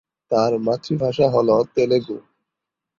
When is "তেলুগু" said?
1.75-2.17